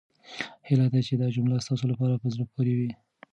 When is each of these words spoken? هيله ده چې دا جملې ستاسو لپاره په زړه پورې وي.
هيله 0.67 0.85
ده 0.93 0.99
چې 1.07 1.13
دا 1.21 1.27
جملې 1.35 1.57
ستاسو 1.65 1.85
لپاره 1.91 2.21
په 2.21 2.27
زړه 2.33 2.45
پورې 2.53 2.73
وي. 2.79 2.91